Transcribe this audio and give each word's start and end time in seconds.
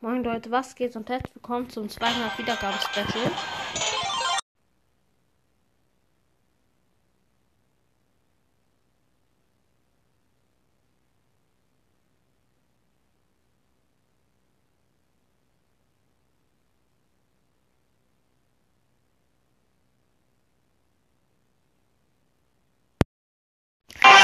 Moin 0.00 0.22
Leute, 0.22 0.50
was 0.52 0.76
geht 0.76 0.94
und 0.94 1.08
herzlich 1.08 1.34
willkommen 1.34 1.68
zum 1.70 1.88
200 1.88 2.38
Wiedergaben-Special. 2.38 3.32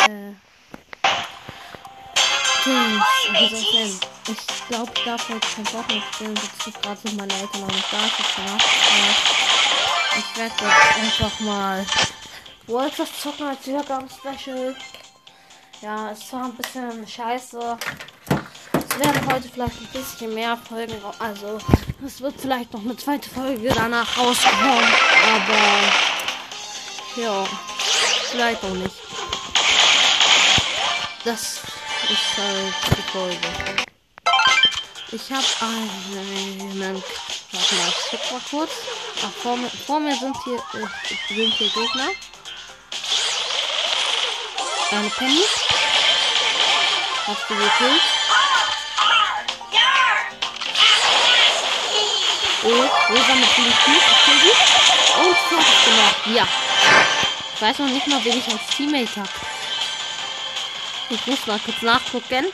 Äh, 0.09 0.54
wie 2.65 3.49
soll 3.49 3.59
ich 3.59 3.73
nennen? 3.75 4.01
Ich 4.29 4.69
glaube, 4.69 4.93
ich 4.95 5.05
darf 5.05 5.29
heute 5.29 5.47
kein 5.55 5.67
Fortnite 5.67 6.03
spielen. 6.13 6.35
Das 6.35 6.67
ist 6.67 6.83
gerade 6.83 7.01
so 7.05 7.15
meine 7.15 7.33
Eltern 7.35 7.61
noch 7.61 7.69
nicht 7.69 7.93
da. 7.93 7.99
Ich 8.07 8.37
gemacht. 8.37 8.65
Ich 10.17 10.39
werde 10.39 10.55
jetzt 10.61 10.99
einfach 11.03 11.41
mal 11.41 11.87
World 12.67 13.01
of 13.01 13.21
zocken 13.21 13.49
als 13.49 13.67
Wiedergaben-Special. 13.67 14.77
Ja, 15.83 16.11
es 16.11 16.33
war 16.33 16.45
ein 16.45 16.55
bisschen 16.55 17.07
scheiße. 17.07 17.77
Es 18.73 18.99
werden 18.99 19.33
heute 19.33 19.49
vielleicht 19.49 19.81
ein 19.81 19.89
bisschen 19.93 20.33
mehr 20.33 20.57
Folgen. 20.57 20.97
Also, 21.19 21.59
es 22.05 22.21
wird 22.21 22.41
vielleicht 22.41 22.73
noch 22.73 22.81
eine 22.81 22.97
zweite 22.97 23.29
Folge 23.29 23.69
danach 23.75 24.17
rauskommen. 24.17 24.85
Aber, 25.35 25.93
ja, 27.21 27.45
vielleicht 28.31 28.65
auch 28.65 28.71
nicht. 28.71 28.95
Das 31.25 31.61
ist 32.11 32.39
halt 32.39 32.75
die 32.97 33.03
Folge. 33.11 33.39
Ich 35.13 35.31
habe 35.31 35.45
einen. 35.61 37.03
Warte 37.53 37.75
mal, 37.77 37.89
ich 37.89 38.11
guck 38.11 38.33
mal 38.33 38.41
kurz. 38.51 38.71
Ach, 39.25 39.43
vor, 39.43 39.57
mir, 39.57 39.71
vor 39.71 40.01
mir 40.01 40.15
sind 40.17 40.37
hier, 40.45 40.57
äh, 40.57 41.35
sind 41.35 41.55
hier 41.55 41.69
Gegner. 41.69 42.11
Eine 44.91 45.11
Penny. 45.11 45.45
Hast 47.27 47.43
du 47.49 47.55
gekillt? 47.55 48.03
Oh, 52.65 52.69
rosa 52.69 53.35
mit 53.35 53.55
kill 53.55 53.73
sie. 54.43 54.55
Und 55.21 55.37
fertig 55.49 55.85
gemacht. 55.85 56.17
Ja. 56.35 56.49
Ich 57.55 57.63
weiß 57.63 57.79
noch 57.79 57.89
nicht 57.89 58.07
mal, 58.07 58.25
wen 58.25 58.39
ich 58.39 58.49
als 58.49 58.67
Teammate 58.77 59.21
habe. 59.21 59.54
Ich 61.11 61.27
muss 61.27 61.47
mal 61.47 61.59
kurz 61.59 61.83
nachgucken. 61.83 62.47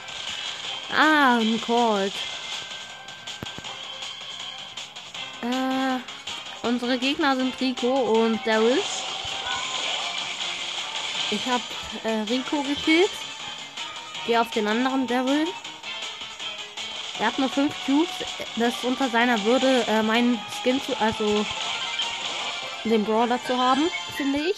Ah, 0.92 1.38
ein 1.38 1.60
Colt. 1.60 2.12
Äh, 5.42 6.66
unsere 6.66 6.98
Gegner 6.98 7.36
sind 7.36 7.58
Rico 7.60 7.88
und 7.88 8.44
Daryl. 8.44 8.82
Ich 11.30 11.46
habe 11.46 11.62
äh, 12.04 12.22
Rico 12.28 12.62
gekillt. 12.62 13.10
Gehe 14.26 14.40
auf 14.40 14.50
den 14.50 14.66
anderen 14.66 15.06
Daryl. 15.06 15.46
Er 17.20 17.26
hat 17.26 17.38
nur 17.38 17.48
5 17.48 17.72
Cubes. 17.86 18.08
Das 18.56 18.74
ist 18.74 18.84
unter 18.84 19.08
seiner 19.08 19.42
Würde, 19.44 19.84
äh, 19.86 20.02
meinen 20.02 20.40
Skin 20.60 20.80
zu, 20.82 20.96
also 20.98 21.46
den 22.84 23.04
Brawler 23.04 23.38
zu 23.44 23.56
haben, 23.56 23.88
finde 24.16 24.40
ich. 24.40 24.56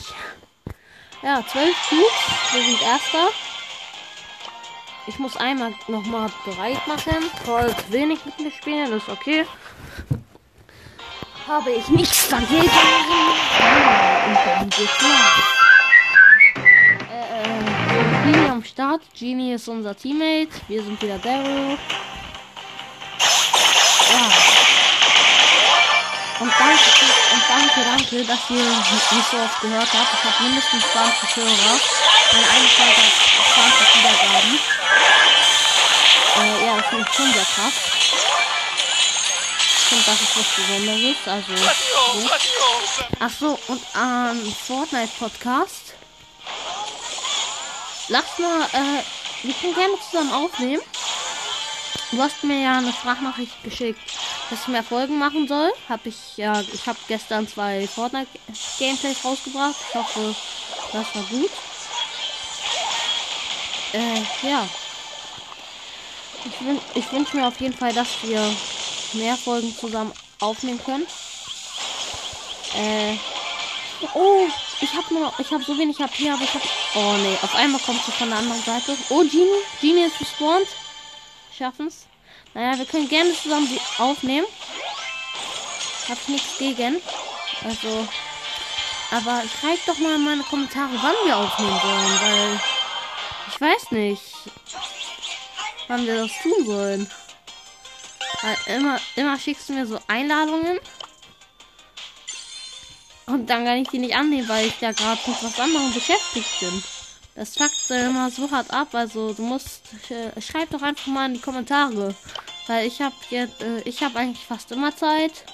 Ja, 1.22 1.44
12 1.46 1.76
Cubes. 1.88 2.52
Wir 2.52 2.62
sind 2.62 2.82
Erster. 2.82 3.28
Ich 5.06 5.18
muss 5.18 5.36
einmal 5.36 5.74
nochmal 5.88 6.30
bereit 6.44 6.86
machen. 6.86 7.16
Colt 7.44 7.74
wenig 7.90 8.24
mit 8.24 8.38
mir 8.38 8.52
spielen, 8.52 8.92
ist 8.92 9.08
okay. 9.08 9.44
Habe 11.48 11.72
ich 11.72 11.88
nichts 11.88 12.28
dagegen. 12.28 12.70
Und 14.26 14.38
dann 14.46 14.70
geht's 14.70 15.00
los. 15.00 15.10
Äh, 17.10 18.32
Genie 18.32 18.48
am 18.48 18.62
Start. 18.62 19.02
Genie 19.18 19.54
ist 19.54 19.66
unser 19.66 19.96
Teammate. 19.96 20.52
Wir 20.68 20.82
sind 20.84 21.02
wieder 21.02 21.18
Daryl. 21.18 21.76
Ja. 24.10 24.28
Und 26.38 26.52
danke, 26.58 26.90
und 27.34 27.42
danke, 27.48 27.80
danke, 27.84 28.24
dass 28.24 28.50
ihr 28.50 28.64
mich 28.64 29.24
so 29.30 29.36
oft 29.36 29.60
gehört 29.60 29.92
habt. 29.92 30.14
Ich 30.14 30.24
habe 30.24 30.42
mindestens 30.44 30.84
20 30.92 31.36
Hörer. 31.36 31.80
Mein 32.32 32.44
Einschalter 32.44 33.02
hat 33.02 33.12
20 33.54 33.98
Wiedergaben. 33.98 34.81
Äh, 36.36 36.66
ja, 36.66 36.76
das 36.76 36.86
finde 36.86 37.06
ich 37.08 37.16
schon 37.16 37.32
sehr 37.32 37.44
krass. 37.44 37.72
Ich 39.66 39.88
finde, 39.88 40.04
das 40.06 40.20
ist 40.20 40.36
was 40.36 40.48
Besonderes. 40.56 41.16
Also, 41.26 41.52
gut. 41.52 42.40
Ach 43.20 43.30
so, 43.38 43.58
und 43.68 43.82
ähm, 43.94 44.54
Fortnite 44.66 45.12
Podcast. 45.18 45.94
Lass 48.08 48.38
mal, 48.38 48.62
äh, 48.72 49.02
wir 49.42 49.54
können 49.54 49.74
gerne 49.74 49.94
zusammen 50.10 50.32
aufnehmen. 50.32 50.82
Du 52.10 52.20
hast 52.20 52.42
mir 52.44 52.60
ja 52.60 52.78
eine 52.78 52.92
Sprachnachricht 52.92 53.62
geschickt, 53.62 54.00
dass 54.50 54.60
ich 54.60 54.68
mehr 54.68 54.82
Folgen 54.82 55.18
machen 55.18 55.48
soll. 55.48 55.72
Hab 55.88 56.04
ich 56.04 56.36
ja, 56.36 56.60
ich 56.60 56.86
habe 56.86 56.98
gestern 57.08 57.48
zwei 57.48 57.86
Fortnite 57.86 58.28
Gameplays 58.78 59.24
rausgebracht. 59.24 59.76
Ich 59.88 59.94
hoffe, 59.94 60.34
das 60.92 61.14
war 61.14 61.22
gut. 61.30 61.50
Äh, 63.92 64.46
ja. 64.46 64.68
Ich, 66.44 66.60
wün 66.66 66.80
ich 66.94 67.12
wünsche 67.12 67.36
mir 67.36 67.46
auf 67.46 67.60
jeden 67.60 67.76
Fall, 67.76 67.92
dass 67.92 68.08
wir 68.22 68.40
mehr 69.12 69.36
Folgen 69.36 69.74
zusammen 69.76 70.12
aufnehmen 70.40 70.80
können. 70.84 71.06
Äh. 72.74 73.16
Oh, 74.14 74.48
ich 74.80 74.92
habe 74.94 75.14
nur 75.14 75.32
ich 75.38 75.50
habe 75.52 75.62
so 75.62 75.78
wenig 75.78 76.00
HP, 76.00 76.30
aber 76.30 76.42
ich 76.42 76.52
habe. 76.52 76.64
Oh 76.96 77.14
nee, 77.22 77.38
auf 77.42 77.54
einmal 77.54 77.80
kommt 77.80 78.04
sie 78.04 78.10
von 78.10 78.28
der 78.28 78.38
anderen 78.38 78.62
Seite. 78.62 78.96
Oh, 79.10 79.20
Genie, 79.20 79.62
Genie 79.80 80.04
ist 80.04 80.18
gespawnt. 80.18 80.66
Schaffen's. 81.56 82.06
Naja, 82.54 82.76
wir 82.76 82.86
können 82.86 83.08
gerne 83.08 83.32
zusammen 83.34 83.68
sie 83.68 83.80
aufnehmen. 84.02 84.46
Hab 86.08 86.18
ich 86.22 86.28
nichts 86.28 86.58
gegen. 86.58 87.00
Also. 87.62 88.08
Aber 89.12 89.42
schreibt 89.42 89.86
doch 89.86 89.98
mal 89.98 90.16
in 90.16 90.24
meine 90.24 90.42
Kommentare, 90.42 90.90
wann 90.94 91.14
wir 91.24 91.36
aufnehmen 91.36 91.80
sollen, 91.80 92.20
weil. 92.20 92.60
Ich 93.52 93.60
weiß 93.60 93.90
nicht 93.92 94.22
wann 95.92 96.06
wir 96.06 96.22
das 96.22 96.32
tun 96.42 96.64
sollen. 96.64 97.10
Weil 98.40 98.76
immer, 98.76 98.98
immer 99.14 99.38
schickst 99.38 99.68
du 99.68 99.74
mir 99.74 99.86
so 99.86 99.98
Einladungen. 100.08 100.78
Und 103.26 103.48
dann 103.48 103.64
kann 103.64 103.78
ich 103.78 103.88
die 103.88 103.98
nicht 103.98 104.16
annehmen, 104.16 104.48
weil 104.48 104.66
ich 104.66 104.78
da 104.80 104.92
gerade 104.92 105.20
mit 105.26 105.42
was 105.42 105.60
anderem 105.60 105.92
beschäftigt 105.92 106.60
bin. 106.60 106.82
Das 107.34 107.56
fuckt 107.56 107.90
immer 107.90 108.30
so 108.30 108.50
hart 108.50 108.70
ab. 108.72 108.88
Also 108.94 109.34
du 109.34 109.42
musst, 109.42 109.82
äh, 110.10 110.40
schreib 110.40 110.70
doch 110.70 110.82
einfach 110.82 111.06
mal 111.06 111.26
in 111.26 111.34
die 111.34 111.40
Kommentare. 111.40 112.14
Weil 112.66 112.86
ich 112.86 113.00
habe 113.00 113.14
jetzt, 113.30 113.62
äh, 113.62 113.80
ich 113.82 114.02
habe 114.02 114.18
eigentlich 114.18 114.46
fast 114.46 114.72
immer 114.72 114.96
Zeit. 114.96 115.44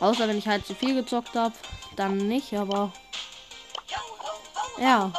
Außer 0.00 0.28
wenn 0.28 0.38
ich 0.38 0.46
halt 0.46 0.66
zu 0.66 0.74
viel 0.74 0.94
gezockt 0.94 1.34
habe. 1.34 1.54
Dann 1.96 2.16
nicht, 2.28 2.52
aber. 2.54 2.92
Ja. 4.78 5.12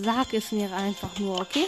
Sag 0.00 0.32
es 0.32 0.52
mir 0.52 0.72
einfach 0.72 1.18
nur, 1.18 1.40
okay? 1.40 1.66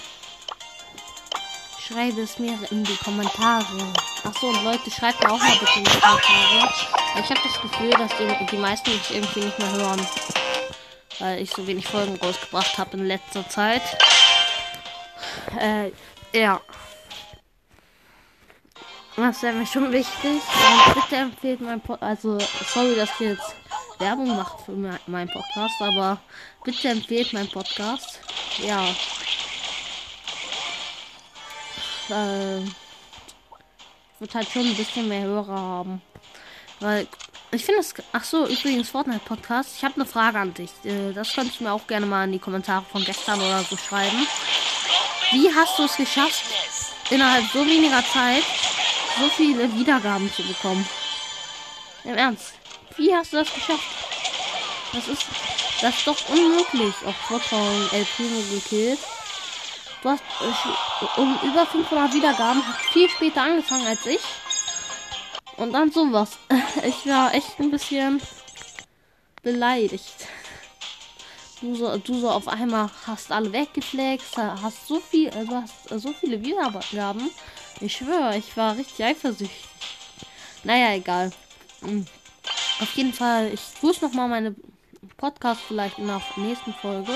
Schreibe 1.81 2.21
es 2.21 2.39
mir 2.39 2.57
in 2.71 2.85
die 2.85 2.97
Kommentare. 2.97 3.93
Achso, 4.23 4.49
und 4.49 4.63
Leute, 4.63 4.89
schreibt 4.89 5.21
mir 5.25 5.33
auch 5.33 5.39
mal 5.39 5.57
bitte 5.59 5.79
in 5.79 5.85
die 5.85 5.91
Kommentare. 5.91 6.73
Ich 7.17 7.31
habe 7.31 7.41
das 7.43 7.61
Gefühl, 7.61 7.91
dass 7.91 8.11
die, 8.19 8.47
die 8.47 8.57
meisten 8.57 8.91
mich 8.91 9.11
irgendwie 9.13 9.41
nicht 9.41 9.59
mehr 9.59 9.73
hören. 9.73 10.07
Weil 11.19 11.43
ich 11.43 11.51
so 11.51 11.67
wenig 11.67 11.89
Folgen 11.89 12.17
rausgebracht 12.23 12.79
habe 12.79 12.99
in 12.99 13.07
letzter 13.07 13.49
Zeit. 13.49 13.83
Äh, 15.59 15.91
ja. 16.33 16.61
Das 19.17 19.43
wäre 19.43 19.55
mir 19.55 19.67
schon 19.67 19.91
wichtig. 19.91 20.41
Und 20.41 20.95
bitte 20.95 21.17
empfehlt 21.17 21.61
mein 21.61 21.81
Pod 21.81 22.01
Also, 22.01 22.39
sorry, 22.73 22.95
dass 22.95 23.11
ich 23.19 23.27
jetzt 23.27 23.60
Werbung 24.01 24.37
macht 24.37 24.65
für 24.65 24.73
me- 24.73 24.99
meinen 25.07 25.31
Podcast, 25.31 25.81
aber 25.81 26.19
bitte 26.65 26.89
empfehlt 26.89 27.33
meinen 27.33 27.51
Podcast. 27.51 28.19
Ja. 28.59 28.85
Äh, 32.09 32.63
wird 34.19 34.35
halt 34.35 34.49
schon 34.51 34.67
ein 34.67 34.75
bisschen 34.77 35.09
mehr 35.09 35.23
Hörer 35.23 35.59
haben. 35.59 36.03
Weil 36.81 37.07
ich 37.53 37.65
finde 37.65 37.81
es. 37.81 37.95
Ach 38.13 38.25
so, 38.25 38.47
übrigens 38.47 38.89
Fortnite 38.89 39.21
Podcast. 39.25 39.77
Ich 39.77 39.85
habe 39.85 39.95
eine 39.97 40.07
Frage 40.07 40.39
an 40.39 40.55
dich. 40.55 40.71
Äh, 40.85 41.13
Das 41.13 41.33
könntest 41.35 41.61
du 41.61 41.65
mir 41.65 41.73
auch 41.73 41.87
gerne 41.87 42.07
mal 42.07 42.25
in 42.25 42.33
die 42.33 42.39
Kommentare 42.39 42.85
von 42.91 43.05
gestern 43.05 43.41
oder 43.41 43.63
so 43.65 43.77
schreiben. 43.77 44.27
Wie 45.33 45.55
hast 45.55 45.79
du 45.79 45.85
es 45.85 45.97
geschafft, 45.97 46.43
innerhalb 47.11 47.45
so 47.53 47.65
weniger 47.67 48.03
Zeit 48.13 48.43
so 49.21 49.29
viele 49.29 49.73
Wiedergaben 49.75 50.33
zu 50.33 50.43
bekommen? 50.43 50.89
Im 52.05 52.15
Ernst. 52.15 52.55
Wie 52.97 53.15
hast 53.15 53.33
du 53.33 53.39
das 53.39 53.53
geschafft? 53.53 53.85
Das 54.93 55.09
ist, 55.09 55.25
das 55.81 55.97
ist 55.97 56.07
doch 56.07 56.29
unmöglich. 56.29 56.95
Auch 57.07 57.41
von 57.43 57.89
El 57.93 58.05
Primo 58.05 58.43
gekillt. 58.51 58.99
Du 60.03 60.09
hast 60.09 60.23
äh, 60.41 61.21
um 61.21 61.39
über 61.43 61.67
500 61.67 62.15
Wiedergaben, 62.15 62.63
viel 62.93 63.09
später 63.09 63.43
angefangen 63.43 63.87
als 63.87 64.05
ich. 64.07 64.21
Und 65.57 65.73
dann 65.73 65.91
sowas. 65.91 66.39
Ich 66.87 67.07
war 67.07 67.35
echt 67.35 67.59
ein 67.59 67.71
bisschen 67.71 68.21
beleidigt. 69.43 70.29
Du 71.61 71.75
so, 71.75 71.99
du 71.99 72.19
so 72.19 72.31
auf 72.31 72.49
einmal 72.49 72.89
hast 73.07 73.31
alle 73.31 73.53
weggeflext, 73.53 74.39
hast 74.39 74.87
so 74.87 74.99
viel, 74.99 75.29
äh, 75.29 75.45
du 75.45 75.57
hast 75.57 75.89
so 75.91 76.13
viele 76.13 76.43
Wiedergaben. 76.43 77.31
Ich 77.81 77.97
schwöre, 77.97 78.37
ich 78.39 78.57
war 78.57 78.77
richtig 78.77 79.05
eifersüchtig. 79.05 79.65
Naja, 80.65 80.95
egal. 80.95 81.31
Hm. 81.83 82.07
Auf 82.81 82.95
jeden 82.95 83.13
Fall, 83.13 83.53
ich 83.53 83.61
grüße 83.81 84.03
nochmal 84.05 84.29
meine 84.29 84.55
Podcast 85.19 85.61
vielleicht 85.69 85.99
in 85.99 86.07
der 86.07 86.23
nächsten 86.37 86.73
Folge. 86.73 87.13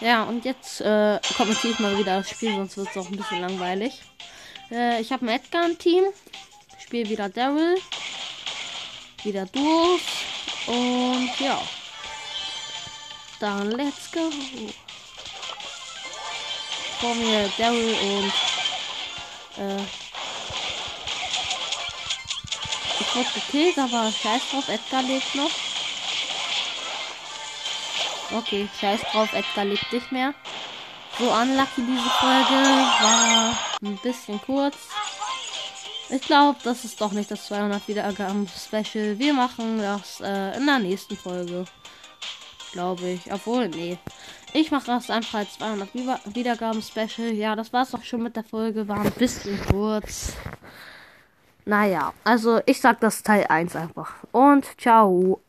Ja, 0.00 0.22
und 0.24 0.44
jetzt 0.44 0.80
äh, 0.80 1.20
kommentiere 1.36 1.72
ich 1.72 1.78
mal 1.80 1.98
wieder 1.98 2.18
das 2.18 2.30
Spiel, 2.30 2.54
sonst 2.54 2.76
wird 2.76 2.88
es 2.88 2.96
auch 2.96 3.08
ein 3.08 3.16
bisschen 3.16 3.40
langweilig. 3.40 4.02
Äh, 4.70 5.00
ich 5.00 5.10
habe 5.12 5.26
ein 5.26 5.28
Edgar-Team. 5.28 6.04
Spiele 6.78 7.08
wieder 7.08 7.28
Daryl. 7.28 7.76
Wieder 9.24 9.46
Duos. 9.46 10.00
Und 10.66 11.30
ja. 11.40 11.60
Dann 13.40 13.70
let's 13.72 14.10
go. 14.12 14.30
Vor 17.00 17.14
mir 17.16 17.50
Daryl 17.58 17.94
und 17.94 18.32
äh, 19.58 20.01
wurde 23.14 23.28
gekillt, 23.34 23.78
aber 23.78 24.10
scheiß 24.10 24.42
drauf, 24.50 24.68
Edgar 24.68 25.02
lebt 25.02 25.34
noch. 25.34 25.50
Okay, 28.36 28.68
scheiß 28.80 29.00
drauf, 29.12 29.32
Edgar 29.32 29.64
lebt 29.64 29.92
nicht 29.92 30.12
mehr. 30.12 30.34
So 31.18 31.30
unlucky 31.30 31.82
diese 31.82 32.10
Folge. 32.20 32.62
War 33.02 33.58
ein 33.82 33.98
bisschen 34.02 34.40
kurz. 34.40 34.76
Ich 36.08 36.22
glaube, 36.22 36.58
das 36.64 36.84
ist 36.84 37.00
doch 37.00 37.12
nicht 37.12 37.30
das 37.30 37.46
200 37.46 37.86
Wiedergaben 37.88 38.48
Special. 38.48 39.18
Wir 39.18 39.32
machen 39.34 39.78
das 39.78 40.20
äh, 40.20 40.56
in 40.56 40.66
der 40.66 40.78
nächsten 40.78 41.16
Folge. 41.16 41.64
Glaube 42.72 43.08
ich. 43.10 43.32
Obwohl, 43.32 43.68
nee. 43.68 43.98
Ich 44.54 44.70
mache 44.70 44.86
das 44.86 45.10
einfach 45.10 45.40
als 45.40 45.54
200 45.54 45.88
Wiedergaben 46.34 46.82
Special. 46.82 47.32
Ja, 47.32 47.56
das 47.56 47.72
war's 47.72 47.90
doch 47.90 48.02
schon 48.02 48.22
mit 48.22 48.36
der 48.36 48.44
Folge. 48.44 48.88
War 48.88 49.00
ein 49.00 49.12
bisschen 49.12 49.58
kurz. 49.70 50.32
Naja, 51.64 52.12
also 52.24 52.60
ich 52.66 52.80
sag 52.80 53.00
das 53.00 53.22
Teil 53.22 53.46
1 53.48 53.76
einfach. 53.76 54.14
Und 54.32 54.80
ciao. 54.80 55.42